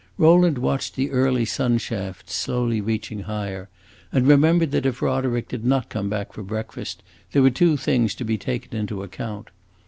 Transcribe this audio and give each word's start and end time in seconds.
Rowland 0.17 0.57
watched 0.57 0.95
the 0.95 1.11
early 1.11 1.45
sun 1.45 1.77
shafts 1.77 2.33
slowly 2.33 2.81
reaching 2.81 3.19
higher, 3.19 3.69
and 4.11 4.25
remembered 4.27 4.71
that 4.71 4.87
if 4.87 4.99
Roderick 4.99 5.47
did 5.47 5.63
not 5.63 5.89
come 5.89 6.09
back 6.09 6.33
to 6.33 6.41
breakfast, 6.41 7.03
there 7.33 7.43
were 7.43 7.51
two 7.51 7.77
things 7.77 8.15
to 8.15 8.25
be 8.25 8.35
taken 8.35 8.75
into 8.75 9.03
account. 9.03 9.49